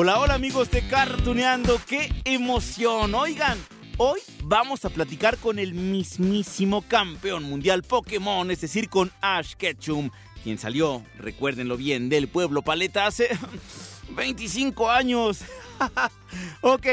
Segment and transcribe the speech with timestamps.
[0.00, 3.16] Hola, hola amigos de Cartuneando, qué emoción.
[3.16, 3.58] Oigan,
[3.96, 10.10] hoy vamos a platicar con el mismísimo campeón mundial Pokémon, es decir, con Ash Ketchum,
[10.44, 13.28] quien salió, recuérdenlo bien, del pueblo Paleta hace
[14.10, 15.40] 25 años.
[16.60, 16.86] ok,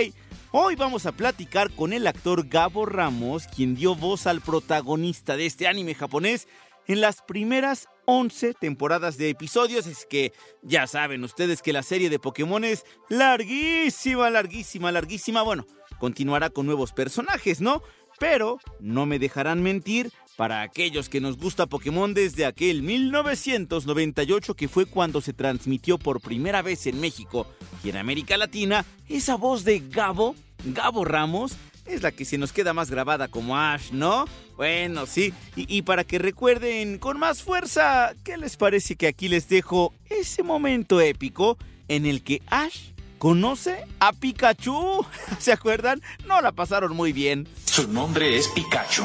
[0.49, 5.45] hoy vamos a platicar con el actor Gabo Ramos, quien dio voz al protagonista de
[5.45, 6.47] este anime japonés
[6.87, 9.87] en las primeras 11 temporadas de episodios.
[9.87, 15.41] Es que ya saben ustedes que la serie de Pokémon es larguísima, larguísima, larguísima.
[15.41, 15.65] Bueno,
[15.99, 17.81] continuará con nuevos personajes, ¿no?
[18.19, 20.11] Pero no me dejarán mentir.
[20.37, 26.19] Para aquellos que nos gusta Pokémon desde aquel 1998 que fue cuando se transmitió por
[26.19, 27.47] primera vez en México
[27.85, 31.53] y en América Latina, esa voz de Gabo, Gabo Ramos,
[31.85, 34.25] es la que se nos queda más grabada como Ash, ¿no?
[34.55, 35.33] Bueno, sí.
[35.55, 39.93] Y, y, para que recuerden con más fuerza, ¿qué les parece que aquí les dejo
[40.09, 45.05] ese momento épico en el que Ash conoce a Pikachu?
[45.39, 46.01] ¿Se acuerdan?
[46.25, 47.47] No la pasaron muy bien.
[47.65, 49.03] Su nombre es Pikachu.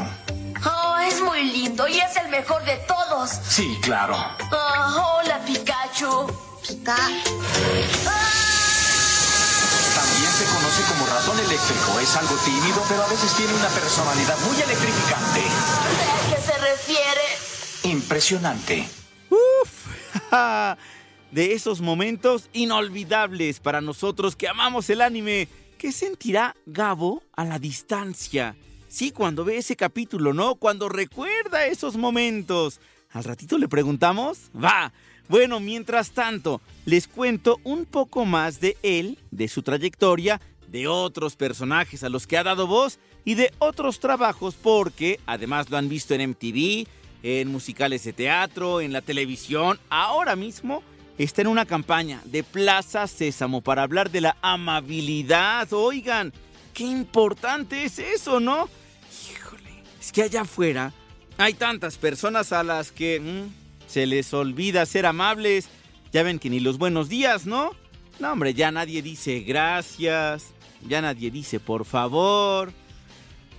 [0.64, 3.31] Oh, es muy lindo y es el mejor de todos.
[3.31, 4.17] Sí, claro.
[4.53, 6.27] Oh, hola, Pikachu.
[6.67, 6.97] Pika.
[9.94, 11.98] También se conoce como ratón eléctrico.
[12.00, 15.41] Es algo tímido, pero a veces tiene una personalidad muy electrificante.
[15.41, 17.20] ¿A qué se refiere?
[17.84, 18.88] Impresionante.
[19.30, 19.86] Uf,
[21.30, 25.48] de esos momentos inolvidables para nosotros que amamos el anime.
[25.78, 28.55] ¿Qué sentirá Gabo a la distancia?
[28.88, 30.56] Sí, cuando ve ese capítulo, ¿no?
[30.56, 32.80] Cuando recuerda esos momentos.
[33.12, 34.50] ¿Al ratito le preguntamos?
[34.55, 34.92] Va.
[35.31, 41.36] Bueno, mientras tanto, les cuento un poco más de él, de su trayectoria, de otros
[41.36, 45.89] personajes a los que ha dado voz y de otros trabajos porque además lo han
[45.89, 46.89] visto en MTV,
[47.23, 49.79] en musicales de teatro, en la televisión.
[49.89, 50.83] Ahora mismo
[51.17, 55.73] está en una campaña de Plaza Sésamo para hablar de la amabilidad.
[55.73, 56.33] Oigan,
[56.74, 58.69] qué importante es eso, ¿no?
[59.30, 60.92] Híjole, es que allá afuera
[61.39, 65.68] hay tantas personas a las que mmm, se les olvida ser amables.
[66.12, 67.73] Ya ven que ni los buenos días, ¿no?
[68.20, 70.55] No, hombre, ya nadie dice gracias,
[70.86, 72.73] ya nadie dice por favor.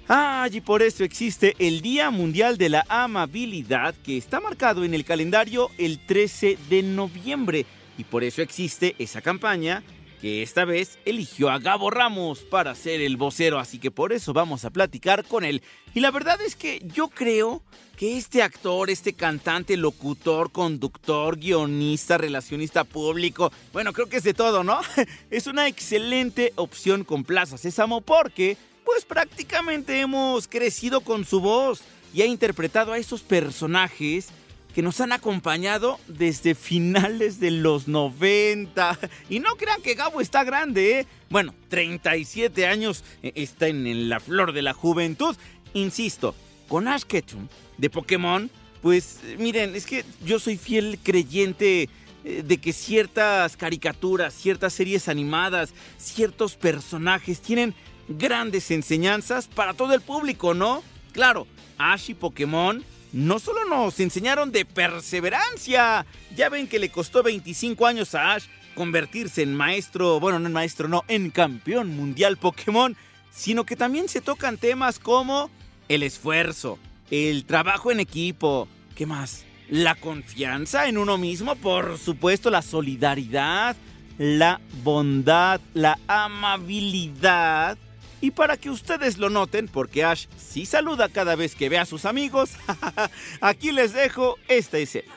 [0.07, 4.93] Ah, y por eso existe el Día Mundial de la Amabilidad que está marcado en
[4.93, 7.65] el calendario el 13 de noviembre.
[7.97, 9.83] Y por eso existe esa campaña
[10.21, 14.33] que esta vez eligió a Gabo Ramos para ser el vocero, así que por eso
[14.33, 15.63] vamos a platicar con él.
[15.95, 17.63] Y la verdad es que yo creo
[17.97, 24.35] que este actor, este cantante, locutor, conductor, guionista, relacionista público, bueno, creo que es de
[24.35, 24.79] todo, ¿no?
[25.31, 31.81] Es una excelente opción con Plaza Sésamo porque, pues prácticamente hemos crecido con su voz
[32.13, 34.29] y ha interpretado a esos personajes
[34.73, 38.97] que nos han acompañado desde finales de los 90.
[39.29, 41.07] Y no crean que Gabo está grande, ¿eh?
[41.29, 45.35] Bueno, 37 años eh, está en, en, la flor de la juventud.
[45.73, 46.35] Insisto,
[46.67, 48.49] con Ash Ketchum de Pokémon,
[48.81, 51.89] pues miren, es que yo soy fiel creyente
[52.23, 57.73] eh, de que ciertas caricaturas, ciertas series animadas, ciertos personajes tienen
[58.07, 60.83] grandes enseñanzas para todo el público, ¿no?
[61.13, 62.83] Claro, Ash y Pokémon
[63.13, 66.05] no solo nos enseñaron de perseverancia,
[66.35, 68.45] ya ven que le costó 25 años a Ash
[68.75, 72.95] convertirse en maestro, bueno, no en maestro, no, en campeón mundial Pokémon,
[73.31, 75.49] sino que también se tocan temas como
[75.89, 76.79] el esfuerzo,
[77.09, 79.43] el trabajo en equipo, ¿qué más?
[79.69, 83.75] La confianza en uno mismo, por supuesto, la solidaridad,
[84.17, 87.77] la bondad, la amabilidad
[88.21, 91.85] y para que ustedes lo noten, porque Ash sí saluda cada vez que ve a
[91.85, 92.51] sus amigos,
[93.41, 95.11] aquí les dejo esta escena.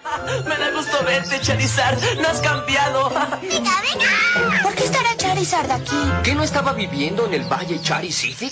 [0.47, 1.99] Me da gusto verte, Charizard.
[2.21, 3.11] No has cambiado.
[3.43, 4.63] ¡Venga, venga!
[4.63, 5.97] ¿Por qué estará Charizard aquí?
[6.23, 8.51] ¿Qué no estaba viviendo en el Valle Charizard?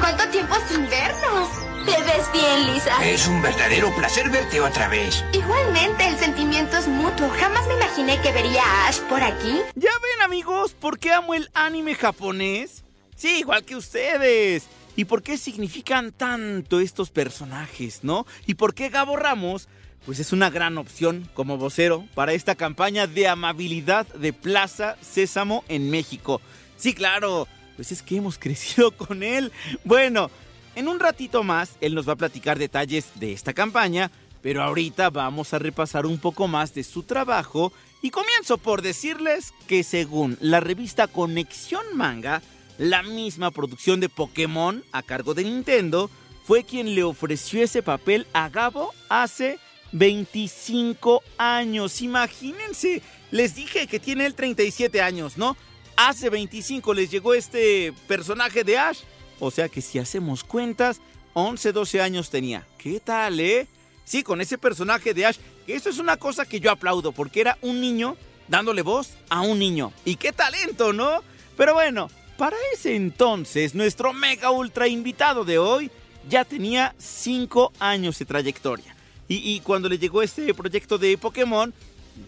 [0.00, 1.48] ¿Cuánto tiempo sin vernos?
[1.84, 3.04] Te ves bien, Lisa.
[3.04, 5.22] Es un verdadero placer verte otra vez.
[5.32, 7.28] Igualmente, el sentimiento es mutuo.
[7.38, 9.60] Jamás me imaginé que vería a Ash por aquí.
[9.74, 12.83] ¿Ya ven, amigos, por qué amo el anime japonés?
[13.16, 14.66] Sí, igual que ustedes.
[14.96, 18.26] ¿Y por qué significan tanto estos personajes, no?
[18.46, 19.68] ¿Y por qué Gabo Ramos?
[20.06, 25.64] Pues es una gran opción como vocero para esta campaña de amabilidad de Plaza Sésamo
[25.68, 26.40] en México.
[26.76, 29.50] Sí, claro, pues es que hemos crecido con él.
[29.82, 30.30] Bueno,
[30.76, 34.10] en un ratito más, él nos va a platicar detalles de esta campaña,
[34.42, 37.72] pero ahorita vamos a repasar un poco más de su trabajo
[38.02, 42.42] y comienzo por decirles que según la revista Conexión Manga,
[42.78, 46.10] la misma producción de Pokémon a cargo de Nintendo
[46.44, 49.58] fue quien le ofreció ese papel a Gabo hace
[49.92, 52.02] 25 años.
[52.02, 53.00] Imagínense,
[53.30, 55.56] les dije que tiene él 37 años, ¿no?
[55.96, 58.98] Hace 25 les llegó este personaje de Ash.
[59.40, 61.00] O sea que si hacemos cuentas,
[61.32, 62.66] 11, 12 años tenía.
[62.78, 63.66] ¿Qué tal, eh?
[64.04, 65.38] Sí, con ese personaje de Ash.
[65.66, 68.16] Eso es una cosa que yo aplaudo, porque era un niño
[68.48, 69.92] dándole voz a un niño.
[70.04, 71.22] Y qué talento, ¿no?
[71.56, 75.90] Pero bueno, para ese entonces, nuestro mega ultra invitado de hoy
[76.28, 78.94] ya tenía 5 años de trayectoria.
[79.26, 81.72] Y, cuando le llegó este proyecto de Pokémon,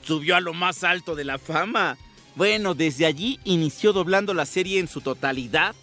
[0.02, 1.98] subió a lo más alto de la fama.
[2.34, 5.74] Bueno, desde allí inició doblando la serie en su totalidad,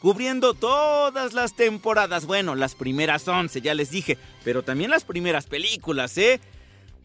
[0.00, 2.24] cubriendo todas las temporadas.
[2.24, 6.40] Bueno, las primeras 11, ya les dije, pero también las primeras películas, ¿eh?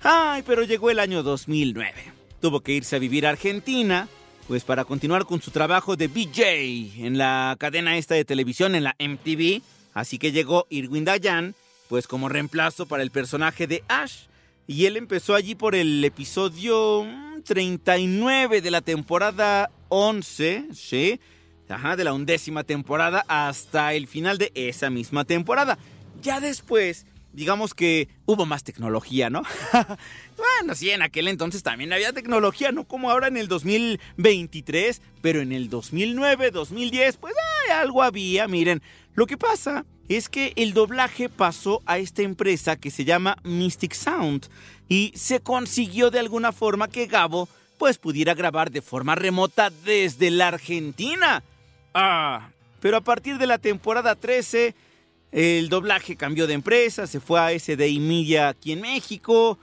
[0.01, 1.93] Ay, pero llegó el año 2009.
[2.39, 4.07] Tuvo que irse a vivir a Argentina,
[4.47, 8.85] pues para continuar con su trabajo de BJ en la cadena esta de televisión, en
[8.85, 9.61] la MTV.
[9.93, 11.53] Así que llegó Irwin Dayan,
[11.89, 14.27] pues como reemplazo para el personaje de Ash.
[14.65, 17.05] Y él empezó allí por el episodio
[17.43, 21.19] 39 de la temporada 11, ¿sí?
[21.69, 25.77] Ajá, de la undécima temporada hasta el final de esa misma temporada.
[26.21, 27.05] Ya después,
[27.37, 29.43] digamos que hubo más tecnología, ¿no?
[30.37, 35.41] bueno, sí, en aquel entonces también había tecnología, no como ahora en el 2023, pero
[35.41, 37.35] en el 2009, 2010, pues
[37.71, 38.81] algo había, miren.
[39.13, 43.93] Lo que pasa es que el doblaje pasó a esta empresa que se llama Mystic
[43.93, 44.47] Sound
[44.89, 47.47] y se consiguió de alguna forma que Gabo
[47.77, 51.43] pues pudiera grabar de forma remota desde la Argentina.
[51.93, 52.49] Ah,
[52.79, 54.73] pero a partir de la temporada 13
[55.31, 59.59] el doblaje cambió de empresa, se fue a SDI Media aquí en México,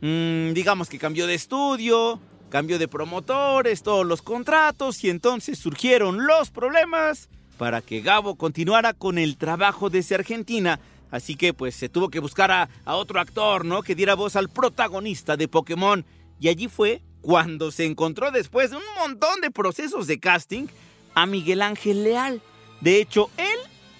[0.00, 6.26] mm, digamos que cambió de estudio, cambió de promotores, todos los contratos y entonces surgieron
[6.26, 7.28] los problemas
[7.58, 10.80] para que Gabo continuara con el trabajo desde Argentina.
[11.10, 13.82] Así que pues se tuvo que buscar a, a, otro actor, ¿no?
[13.82, 16.04] Que diera voz al protagonista de Pokémon.
[16.40, 20.66] Y allí fue cuando se encontró después de un montón de procesos de casting
[21.14, 22.42] a Miguel Ángel Leal.
[22.80, 23.51] De hecho, él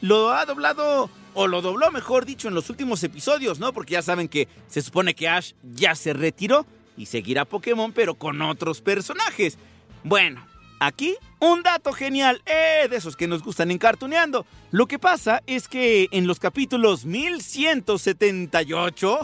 [0.03, 3.73] lo ha doblado, o lo dobló mejor dicho, en los últimos episodios, ¿no?
[3.73, 6.67] Porque ya saben que se supone que Ash ya se retiró
[6.99, 9.57] y seguirá Pokémon, pero con otros personajes.
[10.05, 10.45] Bueno,
[10.85, 14.45] Aquí, un dato genial, eh, de esos que nos gustan encartuneando.
[14.73, 19.21] Lo que pasa es que en los capítulos 1178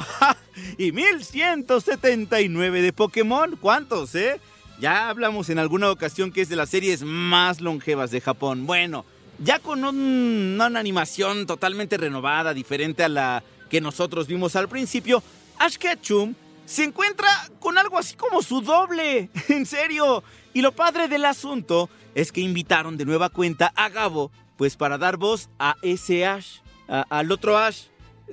[0.79, 4.41] y 1179 de Pokémon, ¿cuántos, eh?
[4.79, 8.65] Ya hablamos en alguna ocasión que es de las series más longevas de Japón.
[8.65, 9.05] Bueno,
[9.39, 15.23] ya con un, una animación totalmente renovada, diferente a la que nosotros vimos al principio,
[15.59, 16.35] Ash Ketchum
[16.67, 17.29] se encuentra
[17.61, 19.31] con algo así como su doble.
[19.49, 20.23] En serio.
[20.53, 24.99] Y lo padre del asunto es que invitaron de nueva cuenta a Gabo, pues para
[24.99, 26.59] dar voz a ese Ash,
[26.89, 27.85] al otro Ash.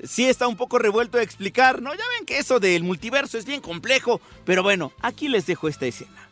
[0.04, 1.94] Sí está un poco revuelto de explicar, ¿no?
[1.94, 5.86] Ya ven que eso del multiverso es bien complejo, pero bueno, aquí les dejo esta
[5.86, 6.30] escena.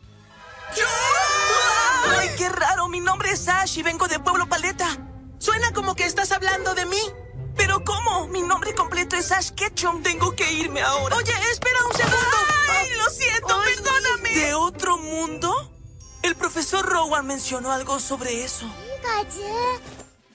[2.08, 2.88] ¡Ay, qué raro!
[2.88, 4.86] Mi nombre es Ash y vengo de Pueblo Paleta.
[5.38, 7.00] Suena como que estás hablando de mí.
[7.56, 8.28] ¿Pero cómo?
[8.28, 10.02] Mi nombre completo es Ash Ketchum.
[10.02, 11.16] Tengo que irme ahora.
[11.16, 12.26] Oye, espera un segundo.
[12.70, 13.60] ¡Ay, lo siento!
[13.60, 14.30] Ay, ¡Perdóname!
[14.30, 15.70] ¿De otro mundo?
[16.22, 18.66] El profesor Rowan mencionó algo sobre eso.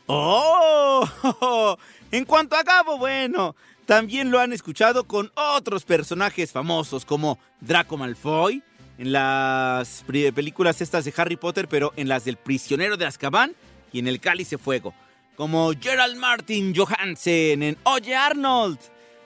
[0.08, 1.08] ¡Oh!
[2.12, 7.98] En cuanto a Gabo, bueno, también lo han escuchado con otros personajes famosos como Draco
[7.98, 8.64] Malfoy,
[9.00, 13.56] en las películas estas de Harry Potter, pero en las del prisionero de Azkaban
[13.92, 14.94] y en el Cáliz de Fuego.
[15.36, 18.78] Como Gerald Martin Johansen en Oye Arnold.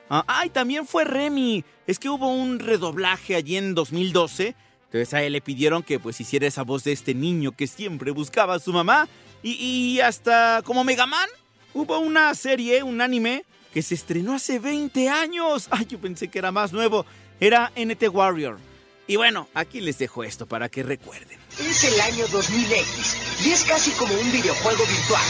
[0.09, 1.65] Ah, ¡Ay, también fue Remy!
[1.87, 4.55] Es que hubo un redoblaje allí en 2012
[4.93, 8.11] entonces a él le pidieron que pues hiciera esa voz de este niño que siempre
[8.11, 9.09] buscaba a su mamá.
[9.41, 11.27] Y, y hasta como Megaman,
[11.73, 15.67] hubo una serie, un anime, que se estrenó hace 20 años.
[15.71, 17.07] Ay, yo pensé que era más nuevo.
[17.39, 18.59] Era NT Warrior.
[19.05, 21.38] Y bueno, aquí les dejo esto para que recuerden.
[21.60, 25.22] Es el año 2000X y es casi como un videojuego virtual.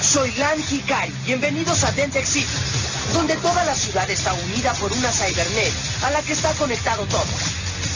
[0.00, 1.12] Soy Lan Hikari.
[1.26, 2.46] Bienvenidos a Dentex City,
[3.12, 5.72] donde toda la ciudad está unida por una cybernet
[6.04, 7.26] a la que está conectado todo.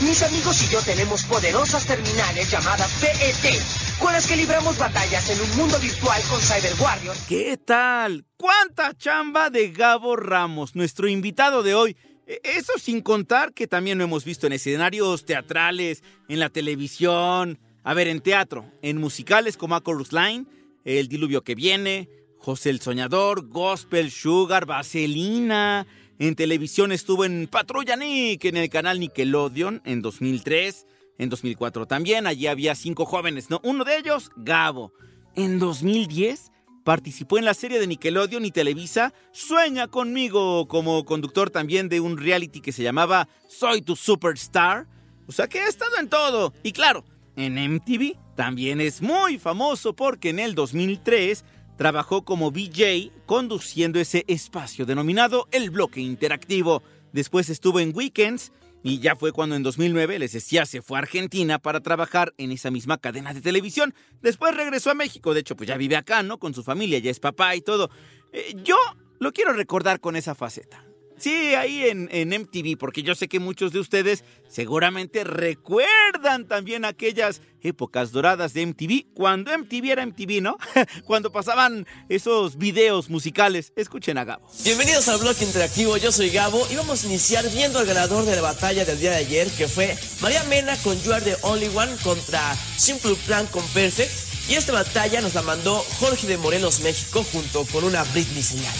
[0.02, 3.62] Mis amigos y yo tenemos poderosas terminales llamadas PET,
[3.98, 7.20] con las que libramos batallas en un mundo virtual con Cyber Warriors.
[7.28, 8.26] ¿Qué tal?
[8.36, 11.96] ¿Cuánta chamba de Gabo Ramos, nuestro invitado de hoy?
[12.26, 17.58] Eso sin contar que también lo hemos visto en escenarios teatrales, en la televisión.
[17.82, 20.46] A ver, en teatro, en musicales como A Line,
[20.84, 25.86] El Diluvio que Viene, José el Soñador, Gospel, Sugar, Vaselina.
[26.18, 30.86] En televisión estuvo en Patrulla Nick en el canal Nickelodeon en 2003.
[31.18, 33.60] En 2004 también, allí había cinco jóvenes, ¿no?
[33.64, 34.92] Uno de ellos, Gabo.
[35.34, 36.51] En 2010
[36.84, 42.18] participó en la serie de Nickelodeon y Televisa Sueña conmigo como conductor también de un
[42.18, 44.86] reality que se llamaba Soy tu Superstar.
[45.26, 46.52] O sea que ha estado en todo.
[46.62, 47.04] Y claro,
[47.36, 51.44] en MTV también es muy famoso porque en el 2003
[51.76, 56.82] trabajó como VJ conduciendo ese espacio denominado el bloque interactivo.
[57.12, 61.02] Después estuvo en Weekends y ya fue cuando en 2009 les decía se fue a
[61.02, 63.94] Argentina para trabajar en esa misma cadena de televisión.
[64.22, 66.38] Después regresó a México, de hecho pues ya vive acá, ¿no?
[66.38, 67.90] Con su familia, ya es papá y todo.
[68.32, 68.76] Eh, yo
[69.18, 70.84] lo quiero recordar con esa faceta.
[71.22, 77.42] Sí, ahí en, MTV, porque yo sé que muchos de ustedes seguramente recuerdan también aquellas
[77.60, 80.58] épocas doradas de MTV, cuando MTV era MTV, ¿no?
[81.06, 83.72] cuando pasaban esos videos musicales.
[83.76, 84.50] Escuchen a Gabo.
[84.64, 88.34] Bienvenidos al bloque interactivo, yo soy Gabo y vamos a iniciar viendo al ganador de
[88.34, 91.68] la batalla del día de ayer, que fue María Mena con You Are the Only
[91.68, 94.10] One contra Simple Plan con Perfect.
[94.50, 98.74] Y esta batalla nos la mandó Jorge de Morelos, México, junto con una Britney señal.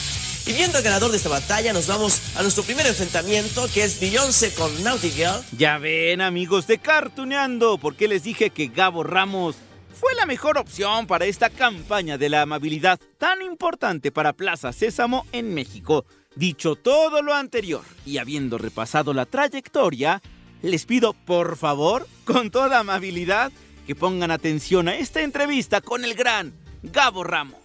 [0.45, 4.01] Y viendo al ganador de esta batalla, nos vamos a nuestro primer enfrentamiento, que es
[4.01, 5.41] Beyoncé con Naughty Girl.
[5.57, 9.55] Ya ven, amigos de Cartuneando, porque les dije que Gabo Ramos
[9.95, 15.27] fue la mejor opción para esta campaña de la amabilidad tan importante para Plaza Sésamo
[15.31, 16.05] en México.
[16.35, 20.23] Dicho todo lo anterior y habiendo repasado la trayectoria,
[20.61, 23.53] les pido por favor, con toda amabilidad,
[23.87, 27.62] que pongan atención a esta entrevista con el gran Gabo Ramos.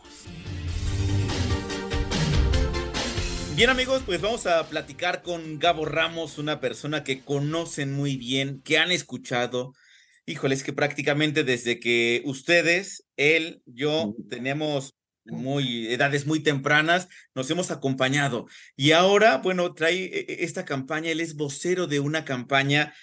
[3.58, 8.62] Bien amigos, pues vamos a platicar con Gabo Ramos, una persona que conocen muy bien,
[8.62, 9.74] que han escuchado.
[10.28, 14.94] Híjole, es que prácticamente desde que ustedes, él, yo, tenemos
[15.26, 18.46] muy edades muy tempranas, nos hemos acompañado.
[18.76, 22.94] Y ahora, bueno, trae esta campaña, él es vocero de una campaña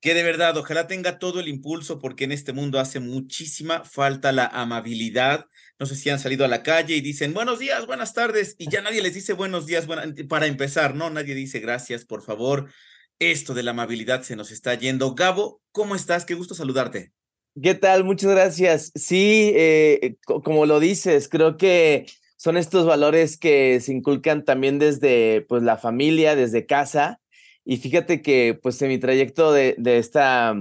[0.00, 4.32] que de verdad, ojalá tenga todo el impulso porque en este mundo hace muchísima falta
[4.32, 5.44] la amabilidad.
[5.78, 8.70] No sé si han salido a la calle y dicen buenos días, buenas tardes y
[8.70, 9.86] ya nadie les dice buenos días
[10.28, 11.10] para empezar, ¿no?
[11.10, 12.70] Nadie dice gracias, por favor.
[13.18, 15.14] Esto de la amabilidad se nos está yendo.
[15.14, 16.24] Gabo, ¿cómo estás?
[16.24, 17.12] Qué gusto saludarte.
[17.60, 18.04] ¿Qué tal?
[18.04, 18.92] Muchas gracias.
[18.94, 25.42] Sí, eh, como lo dices, creo que son estos valores que se inculcan también desde
[25.48, 27.20] pues, la familia, desde casa
[27.64, 30.54] y fíjate que pues en mi trayecto de, de esta,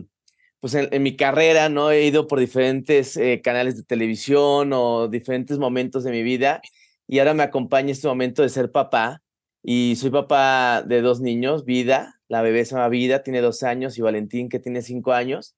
[0.63, 1.91] pues en, mi carrera, ¿no?
[1.91, 6.61] He ido por diferentes eh, canales de televisión o diferentes momentos de mi vida
[7.05, 9.21] y ahora me acompaña este momento de ser papá
[9.61, 13.97] y soy papá de dos niños, Vida, la bebé se llama Vida, tiene dos años
[13.97, 15.57] y Valentín que tiene cinco años.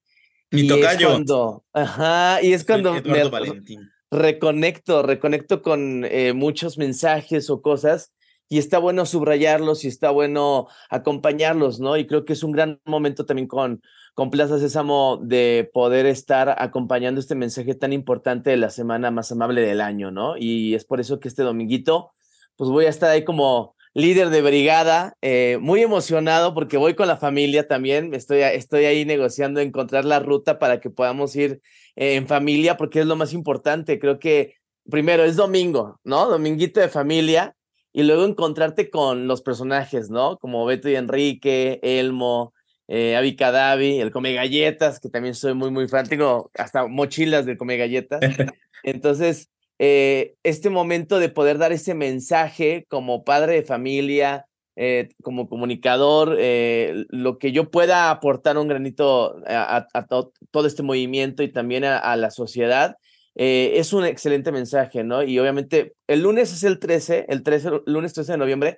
[0.50, 1.10] Mi y tocayo.
[1.10, 3.88] Es cuando, ajá, y es cuando me Valentín.
[4.10, 8.12] reconecto, reconecto con eh, muchos mensajes o cosas
[8.48, 11.98] y está bueno subrayarlos y está bueno acompañarlos, ¿no?
[11.98, 13.82] Y creo que es un gran momento también con,
[14.14, 19.32] con Plaza Sésamo de poder estar acompañando este mensaje tan importante de la semana más
[19.32, 20.38] amable del año, ¿no?
[20.38, 22.14] Y es por eso que este dominguito,
[22.56, 27.08] pues voy a estar ahí como líder de brigada, eh, muy emocionado porque voy con
[27.08, 31.62] la familia también, estoy, estoy ahí negociando encontrar la ruta para que podamos ir
[31.96, 34.56] eh, en familia, porque es lo más importante, creo que
[34.90, 36.28] primero es domingo, ¿no?
[36.28, 37.56] Dominguito de familia
[37.98, 40.38] y luego encontrarte con los personajes, ¿no?
[40.38, 42.54] Como Beto y Enrique, Elmo,
[42.90, 47.46] eh, Avi Cadavi, el Come Galletas, que también soy muy, muy fan, tengo hasta mochilas
[47.46, 48.20] del Come Galletas.
[48.84, 49.50] Entonces,
[49.80, 56.36] eh, este momento de poder dar ese mensaje como padre de familia, eh, como comunicador,
[56.38, 61.44] eh, lo que yo pueda aportar un granito a, a, a to, todo este movimiento
[61.44, 62.98] y también a, a la sociedad,
[63.36, 65.24] eh, es un excelente mensaje, ¿no?
[65.24, 68.78] Y obviamente el lunes es el 13, el 13, el lunes 13 de noviembre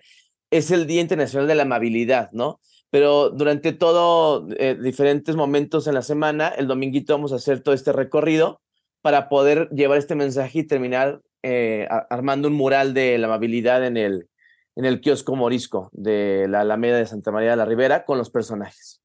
[0.50, 2.60] es el Día Internacional de la Amabilidad, ¿no?
[2.90, 7.76] Pero durante todo, eh, diferentes momentos en la semana, el dominguito vamos a hacer todo
[7.76, 8.62] este recorrido
[9.02, 13.98] para poder llevar este mensaje y terminar eh, armando un mural de la amabilidad en
[13.98, 14.30] el,
[14.76, 18.30] en el kiosco morisco de la Alameda de Santa María de la Ribera con los
[18.30, 19.02] personajes.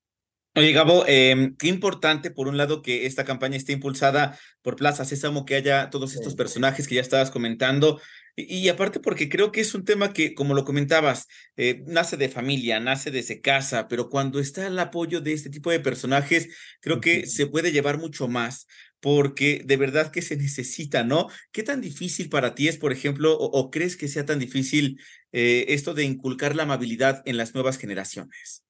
[0.54, 5.06] Oye, Gabo, eh, qué importante, por un lado, que esta campaña esté impulsada por Plaza
[5.06, 7.98] Sésamo, que haya todos estos personajes que ya estabas comentando,
[8.36, 12.18] y, y aparte porque creo que es un tema que, como lo comentabas, eh, nace
[12.18, 16.48] de familia, nace desde casa, pero cuando está el apoyo de este tipo de personajes,
[16.80, 18.66] creo que se puede llevar mucho más,
[19.00, 21.28] porque de verdad que se necesita, ¿no?
[21.50, 25.00] ¿Qué tan difícil para ti es, por ejemplo, o, o crees que sea tan difícil
[25.32, 28.61] eh, esto de inculcar la amabilidad en las nuevas generaciones?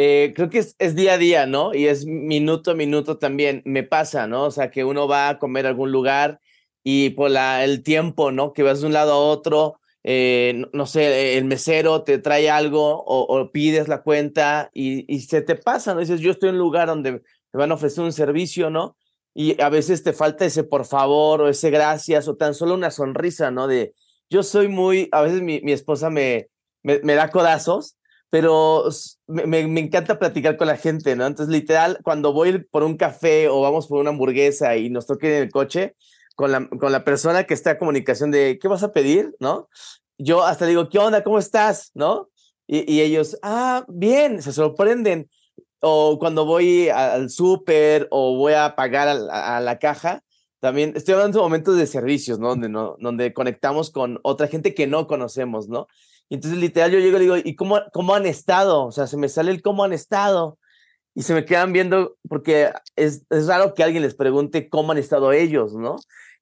[0.00, 1.74] Eh, creo que es, es, día a día, ¿no?
[1.74, 3.62] Y es minuto a minuto también.
[3.64, 4.44] Me pasa, ¿no?
[4.44, 6.40] O sea, que uno va a comer a algún lugar
[6.84, 8.52] y por la, el tiempo, ¿no?
[8.52, 12.48] Que vas de un lado a otro, eh, no, no, sé, el mesero te trae
[12.48, 16.00] algo o, o pides la cuenta y, y, se te pasa, ¿no?
[16.00, 17.20] Dices, yo estoy en un lugar donde me
[17.52, 18.96] van a ofrecer un servicio, ¿no?
[19.34, 22.92] Y a veces te falta ese por favor o ese gracias o tan solo una
[22.92, 23.66] sonrisa, ¿no?
[23.66, 23.94] De,
[24.30, 26.48] yo soy muy, a veces mi, mi esposa me,
[26.82, 27.97] me, me da codazos
[28.30, 28.88] pero
[29.26, 31.26] me, me, encanta platicar con la gente, ¿no?
[31.26, 35.36] Entonces, literal, cuando voy por un café o vamos por una hamburguesa y nos toque
[35.36, 35.96] en el coche,
[36.38, 39.34] con la, con la persona que está en comunicación de, ¿qué vas a pedir?
[39.40, 39.68] ¿No?
[40.18, 41.24] Yo hasta digo, ¿qué onda?
[41.24, 41.90] ¿Cómo estás?
[41.94, 42.28] ¿No?
[42.66, 45.28] Y, y ellos, ah, bien, se sorprenden.
[45.80, 50.22] O cuando voy al súper o voy a pagar a, a, la caja,
[50.60, 52.48] también estoy hablando de momentos de servicios, ¿no?
[52.48, 52.96] Donde, ¿no?
[53.00, 55.86] donde conectamos con otra gente que no conocemos, ¿no?
[56.28, 58.84] Y entonces literal yo llego y digo, ¿y cómo, cómo han estado?
[58.86, 60.58] O sea, se me sale el cómo han estado.
[61.14, 64.98] Y se me quedan viendo porque es, es raro que alguien les pregunte cómo han
[64.98, 65.96] estado ellos, ¿no?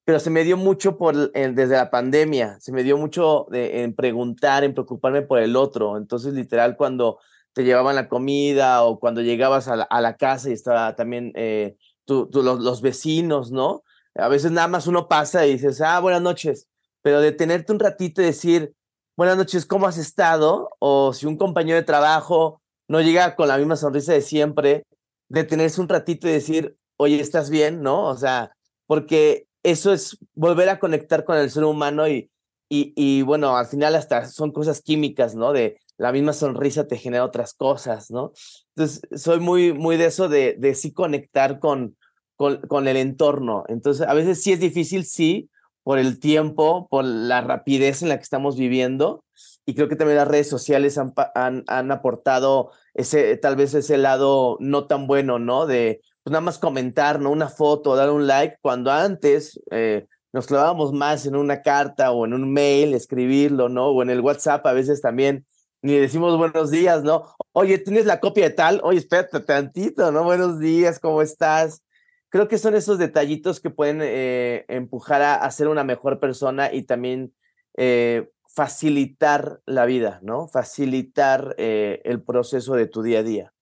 [0.04, 3.94] Pero se me dio mucho por, desde la pandemia, se me dio mucho de, en
[3.94, 5.96] preguntar, en preocuparme por el otro.
[5.96, 7.18] Entonces, literal, cuando
[7.54, 11.76] te llevaban la comida o cuando llegabas a la, casa y estaba también eh,
[12.06, 13.82] los, los vecinos, ¿no?
[14.14, 16.68] A veces nada más uno pasa y dices, ah, buenas noches,
[17.02, 18.74] pero detenerte un ratito y decir,
[19.16, 20.68] buenas noches, ¿cómo has estado?
[20.78, 24.84] O si un compañero de trabajo no llega con la misma sonrisa de siempre,
[25.28, 27.82] detenerse un ratito y decir, oye, ¿estás bien?
[27.82, 28.04] ¿No?
[28.04, 28.52] O sea,
[28.86, 32.30] porque eso es volver a conectar con el ser humano y,
[32.68, 35.52] y, y bueno, al final hasta son cosas químicas, ¿no?
[35.52, 38.32] De la misma sonrisa te genera otras cosas, ¿no?
[38.74, 41.96] Entonces, soy muy, muy de eso de, de sí conectar con,
[42.36, 43.64] con, con el entorno.
[43.68, 45.48] Entonces, a veces sí es difícil, sí,
[45.86, 49.22] por el tiempo, por la rapidez en la que estamos viviendo.
[49.64, 53.96] Y creo que también las redes sociales han, han, han aportado ese, tal vez ese
[53.96, 55.64] lado no tan bueno, ¿no?
[55.64, 57.30] De pues nada más comentar, ¿no?
[57.30, 62.26] Una foto, dar un like, cuando antes eh, nos clavábamos más en una carta o
[62.26, 63.90] en un mail, escribirlo, ¿no?
[63.90, 65.46] O en el WhatsApp a veces también
[65.82, 67.32] ni decimos buenos días, ¿no?
[67.52, 68.80] Oye, ¿tienes la copia de tal?
[68.82, 70.24] Oye, espérate tantito, ¿no?
[70.24, 71.80] Buenos días, ¿cómo estás?
[72.28, 76.72] Creo que son esos detallitos que pueden eh, empujar a, a, ser una mejor persona
[76.72, 77.32] y también
[77.76, 80.48] eh, facilitar la vida, ¿no?
[80.48, 83.52] Facilitar eh, el proceso de tu día a día.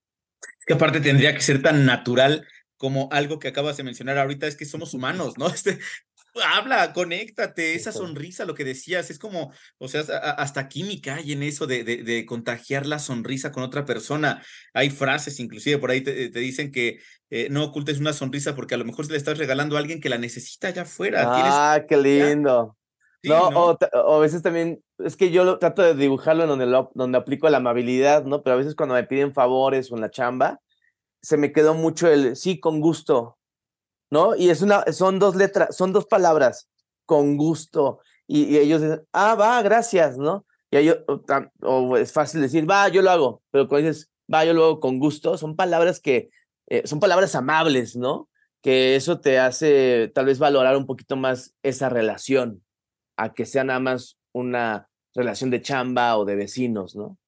[0.40, 2.46] Es que aparte tendría que ser tan natural
[2.77, 5.46] como algo que acabas de mencionar ahorita, es que somos humanos, ¿no?
[5.55, 5.81] Este,
[6.42, 11.42] habla, conéctate, esa sonrisa, lo que decías, es como, o sea, hasta química hay en
[11.42, 14.42] eso de, de, de contagiar la sonrisa con otra persona.
[14.73, 16.99] Hay frases, inclusive por ahí te, te dicen que
[17.31, 20.01] eh, no ocultes una sonrisa porque a lo mejor se le estás regalando a alguien
[20.01, 21.23] que la necesita allá afuera.
[21.27, 22.77] Ah, qué lindo.
[23.23, 23.64] Sí, no, ¿no?
[23.66, 26.90] O, o, a veces también, es que yo lo, trato de dibujarlo en donde, lo,
[26.94, 28.42] donde aplico la amabilidad, ¿no?
[28.42, 30.61] Pero a veces cuando me piden favores o en la chamba,
[31.23, 33.38] se me quedó mucho el sí, con gusto,
[34.10, 34.36] ¿no?
[34.36, 36.68] Y es una, son dos letras, son dos palabras,
[37.06, 38.00] con gusto.
[38.26, 40.46] Y, ellos dicen, ah, va, gracias, ¿no?
[40.70, 41.22] Y ellos, o,
[41.62, 44.80] o, es fácil decir, va, yo lo hago, pero cuando dices, va, yo lo hago
[44.80, 46.30] con gusto, son palabras que,
[46.68, 48.28] eh, son palabras amables, ¿no?
[48.62, 52.64] Que eso te hace tal vez valorar un poquito más esa relación,
[53.16, 57.18] a que sea nada más una relación de chamba o de vecinos, ¿no?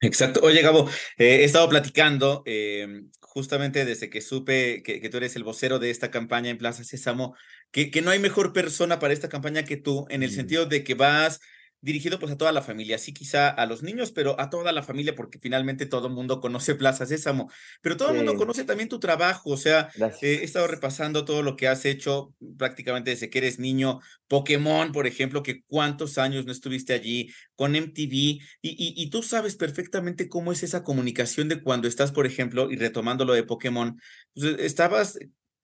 [0.00, 0.40] Exacto.
[0.42, 5.36] Oye, Gabo, eh, he estado platicando eh, justamente desde que supe que, que, tú eres
[5.36, 7.36] el vocero de esta campaña en Plaza Sésamo,
[7.70, 10.34] que, que no hay mejor persona para esta campaña que tú, en el mm.
[10.34, 11.40] sentido de que vas
[11.80, 14.82] dirigido pues a toda la familia, sí quizá a los niños, pero a toda la
[14.82, 18.24] familia, porque finalmente todo el mundo conoce Plaza Sésamo, pero todo el sí.
[18.24, 19.88] mundo conoce también tu trabajo, o sea,
[20.20, 24.92] eh, he estado repasando todo lo que has hecho prácticamente desde que eres niño, Pokémon,
[24.92, 29.56] por ejemplo, que cuántos años no estuviste allí, con MTV, y, y, y tú sabes
[29.56, 34.00] perfectamente cómo es esa comunicación de cuando estás, por ejemplo, y retomando lo de Pokémon,
[34.34, 35.18] pues estabas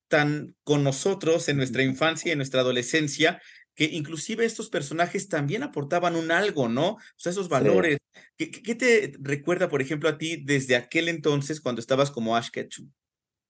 [0.08, 3.40] tan con nosotros en nuestra infancia y en nuestra adolescencia,
[3.76, 6.92] que inclusive estos personajes también aportaban un algo, ¿no?
[6.92, 7.98] O sea, esos valores.
[8.38, 8.50] Sí.
[8.50, 12.48] ¿Qué, ¿Qué, te recuerda, por ejemplo, a ti desde aquel entonces cuando estabas como Ash
[12.50, 12.90] Ketchum?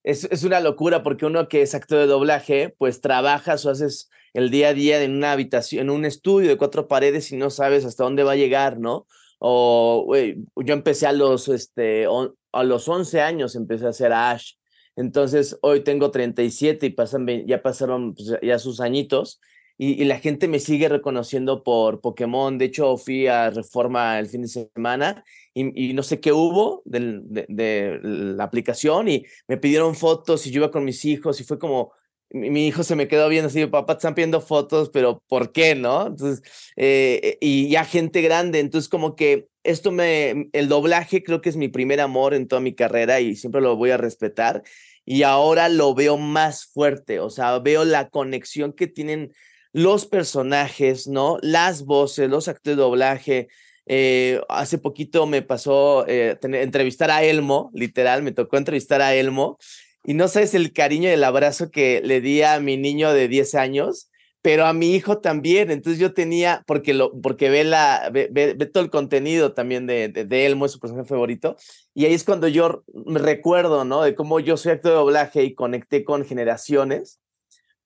[0.02, 4.10] Es, es, una locura porque uno que es actor de doblaje, pues trabajas o haces
[4.34, 7.50] el día a día en una habitación, en un estudio de cuatro paredes y no
[7.50, 9.06] sabes hasta dónde va a llegar, ¿no?
[9.38, 14.12] O wey, yo empecé a los, este, on, a los 11 años, empecé a hacer
[14.12, 14.54] Ash.
[14.96, 19.40] Entonces, hoy tengo 37 y pasan, ya pasaron pues, ya sus añitos
[19.78, 22.56] y, y, la gente me sigue reconociendo por Pokémon.
[22.56, 26.82] De hecho, fui a Reforma el fin de semana y, y no sé qué hubo
[26.84, 31.40] de, de, de, la aplicación y me pidieron fotos y yo iba con mis hijos
[31.40, 31.92] y fue como,
[32.30, 35.74] mi, mi hijo se me quedó viendo así, papá, están pidiendo fotos, pero ¿por qué,
[35.74, 36.06] no?
[36.08, 36.42] Entonces,
[36.76, 41.56] eh, y ya gente grande, entonces como que esto me, el doblaje creo que es
[41.56, 44.62] mi primer amor en toda mi carrera y siempre lo voy a respetar.
[45.04, 49.32] Y ahora lo veo más fuerte, o sea, veo la conexión que tienen
[49.76, 51.36] los personajes, ¿no?
[51.42, 53.48] Las voces, los actores de doblaje.
[53.84, 59.58] Eh, hace poquito me pasó eh, entrevistar a Elmo, literal, me tocó entrevistar a Elmo.
[60.02, 63.28] Y no sabes el cariño y el abrazo que le di a mi niño de
[63.28, 64.08] 10 años
[64.40, 65.72] pero a mi hijo también.
[65.72, 70.24] Entonces yo tenía, porque, lo, porque ve, la, ve, todo el contenido también de, de,
[70.24, 71.56] de, Elmo, es su personaje favorito.
[71.94, 74.02] Y ahí es cuando yo me recuerdo, ¿no?
[74.02, 77.18] De cómo yo soy actor de doblaje y conecté con generaciones,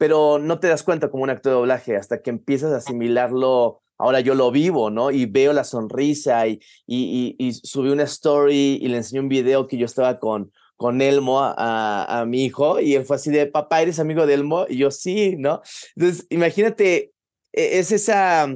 [0.01, 3.83] pero no te das cuenta como un actor de doblaje hasta que empiezas a asimilarlo.
[3.99, 5.11] Ahora yo lo vivo, ¿no?
[5.11, 9.29] Y veo la sonrisa y, y, y, y subí una story y le enseñé un
[9.29, 13.31] video que yo estaba con, con Elmo a, a, mi hijo y él fue así
[13.31, 14.65] de, papá, ¿eres amigo de Elmo?
[14.71, 15.61] Y yo sí, ¿no?
[15.95, 17.13] Entonces, imagínate,
[17.53, 18.49] e, es esa,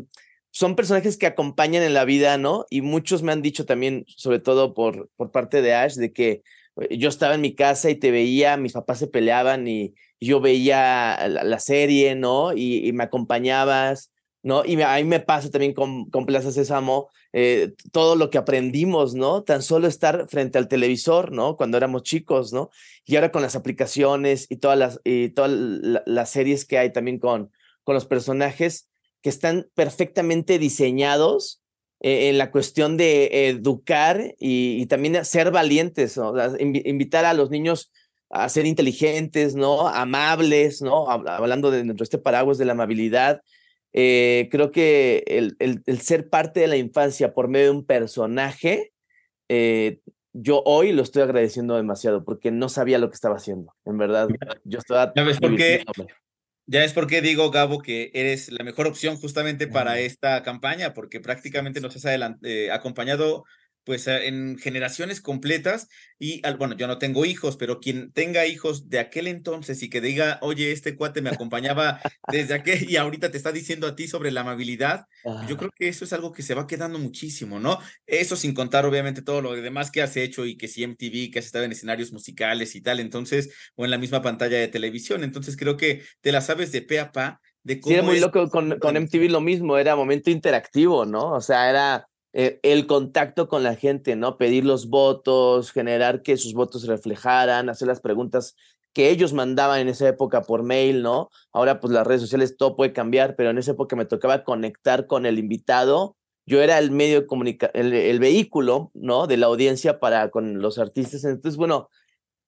[0.51, 2.65] son personajes que acompañan en la vida, ¿no?
[2.71, 6.43] Y muchos me han dicho también, sobre todo por, por parte de Ash, de que
[6.81, 10.41] eh, yo estaba en mi casa y te veía, mis papás se peleaban y yo
[10.41, 12.53] veía la, la serie, ¿no?
[12.53, 14.11] Y, y, me acompañabas,
[14.43, 14.65] ¿no?
[14.65, 18.39] Y me, a mí me pasa también con, con Plaza Sésamo, eh, todo lo que
[18.39, 19.43] aprendimos, ¿no?
[19.43, 21.57] Tan solo estar frente al televisor, ¿no?
[21.57, 22.71] Cuando éramos chicos, ¿no?
[23.05, 27.19] Y ahora con las aplicaciones y todas las, y todas las series que hay también
[27.19, 27.51] con,
[27.83, 28.89] con los personajes
[29.23, 31.63] que están perfectamente diseñados
[32.01, 36.35] eh, en la cuestión de educar y, y también ser valientes, ¿no?
[36.61, 37.91] invitar a los niños
[38.35, 39.89] a ser inteligentes, ¿no?
[39.89, 41.09] Amables, ¿no?
[41.09, 43.41] Hablando de dentro de este paraguas de la amabilidad,
[43.93, 47.87] eh, creo que el, el, el, ser parte de la infancia por medio de un
[47.87, 48.93] personaje,
[49.49, 50.01] eh,
[50.33, 53.73] yo hoy lo estoy agradeciendo demasiado porque no sabía lo que estaba haciendo.
[53.85, 54.29] En verdad,
[54.65, 55.13] yo estaba...
[55.15, 55.85] ¿Ya ves por qué?
[56.67, 61.21] Ya es porque digo, Gabo, que eres la mejor opción justamente para esta campaña, porque
[61.21, 63.45] prácticamente nos has eh, acompañado
[63.85, 68.99] pues en generaciones completas y bueno, yo no tengo hijos, pero quien tenga hijos de
[68.99, 72.01] aquel entonces y que diga, oye, este cuate me acompañaba
[72.33, 75.45] desde aquel y ahorita te está diciendo a ti sobre la amabilidad, ah.
[75.49, 77.79] yo creo que eso es algo que se va quedando muchísimo, ¿no?
[78.07, 81.39] Eso sin contar obviamente todo lo demás que has hecho y que si MTV, que
[81.41, 85.25] has estado en escenarios musicales y tal, entonces, o en la misma pantalla de televisión,
[85.25, 87.41] entonces creo que te la sabes de pe a pa.
[87.63, 88.21] De cómo sí, era muy es...
[88.21, 91.33] loco con, con MTV lo mismo, era momento interactivo, ¿no?
[91.33, 94.39] O sea, era eh, el contacto con la gente, ¿no?
[94.39, 98.57] Pedir los votos, generar que sus votos se reflejaran, hacer las preguntas
[98.93, 101.31] que ellos mandaban en esa época por mail, ¿no?
[101.53, 105.07] Ahora pues las redes sociales todo puede cambiar, pero en esa época me tocaba conectar
[105.07, 106.17] con el invitado.
[106.45, 109.29] Yo era el medio de el, vehículo, ¿no?
[109.29, 111.25] De la audiencia para con los artistas.
[111.25, 111.89] Entonces, bueno,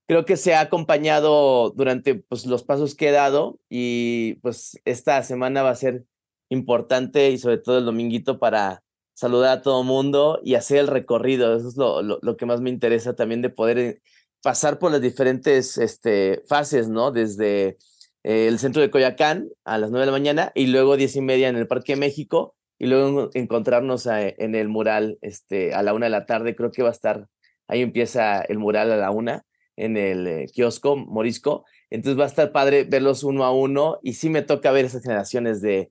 [0.09, 5.23] creo que se ha acompañado durante pues, los pasos que he dado y pues esta
[5.23, 6.05] semana va a ser
[6.49, 8.83] importante y sobre todo el dominguito para
[9.17, 11.57] saludar a todo mundo y hacer el recorrido.
[11.57, 14.03] Eso es lo, lo, lo, que más me interesa también de poder eh,
[14.43, 17.13] pasar por las diferentes este, fases, ¿no?
[17.13, 17.79] Desde
[18.25, 21.23] eh, el centro de Coyacán a las nueve de la mañana y luego diez y
[21.23, 25.95] media en el Parque México y luego encontrarnos a, en el mural este, a la
[25.95, 26.55] una de la tarde.
[26.55, 27.27] Creo que va a estar,
[27.69, 31.65] ahí empieza el mural a la una en el eh, kiosco Morisco.
[31.89, 35.03] Entonces va a estar padre verlos uno a uno y sí me toca ver esas
[35.03, 35.91] generaciones de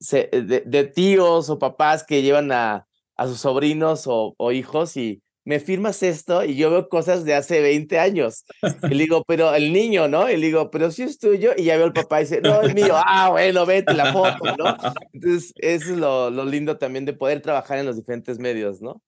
[0.00, 5.22] de, de, tíos o papás que llevan a, a sus sobrinos o, o, hijos y
[5.44, 8.44] me firmas esto y yo veo cosas de hace 20 años.
[8.82, 10.30] Y le digo, pero el niño, ¿no?
[10.30, 11.52] Y le digo, pero si es tuyo.
[11.56, 12.94] Y ya veo el papá y dice, no, es mío.
[12.96, 14.76] Ah, bueno, vete la foto, ¿no?
[15.12, 19.02] Entonces, eso es lo, lo lindo también de poder trabajar en los diferentes medios, ¿no?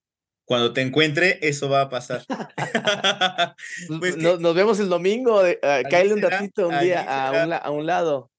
[0.47, 2.23] Cuando te encuentre, eso va a pasar.
[3.99, 5.41] pues nos, nos, vemos el domingo.
[5.41, 8.31] Uh, cállale un ratito un día a un, a un lado.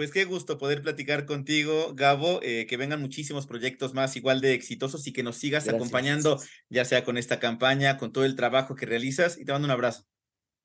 [0.00, 4.54] Pues qué gusto poder platicar contigo, Gabo, eh, que vengan muchísimos proyectos más igual de
[4.54, 5.74] exitosos y que nos sigas gracias.
[5.74, 9.66] acompañando, ya sea con esta campaña, con todo el trabajo que realizas y te mando
[9.66, 10.06] un abrazo.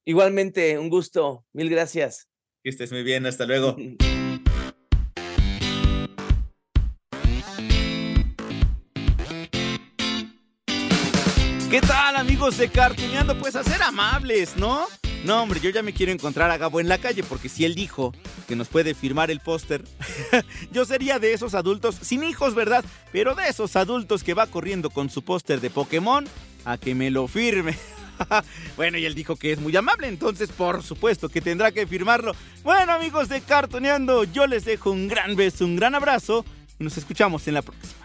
[0.06, 2.30] Igualmente, un gusto, mil gracias.
[2.63, 3.76] Que estés muy bien, hasta luego.
[11.69, 13.38] ¿Qué tal amigos de Cartuneando?
[13.38, 14.88] Pues a ser amables, ¿no?
[15.26, 17.74] No, hombre, yo ya me quiero encontrar a Gabo en la calle porque si él
[17.74, 18.14] dijo
[18.48, 19.84] que nos puede firmar el póster,
[20.72, 22.86] yo sería de esos adultos, sin hijos, ¿verdad?
[23.12, 26.26] Pero de esos adultos que va corriendo con su póster de Pokémon
[26.64, 27.76] a que me lo firme.
[28.78, 32.34] bueno, y él dijo que es muy amable, entonces por supuesto que tendrá que firmarlo.
[32.64, 36.46] Bueno, amigos de Cartoneando, yo les dejo un gran beso, un gran abrazo
[36.78, 38.05] y nos escuchamos en la próxima.